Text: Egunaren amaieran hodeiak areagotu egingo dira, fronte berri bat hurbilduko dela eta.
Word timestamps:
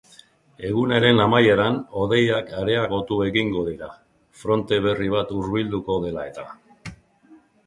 Egunaren 0.69 1.19
amaieran 1.25 1.77
hodeiak 2.03 2.49
areagotu 2.61 3.19
egingo 3.27 3.67
dira, 3.69 3.91
fronte 4.45 4.81
berri 4.87 5.11
bat 5.19 5.37
hurbilduko 5.37 5.99
dela 6.09 6.27
eta. 6.33 6.49